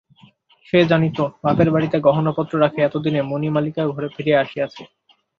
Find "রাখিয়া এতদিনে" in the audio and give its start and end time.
2.59-3.21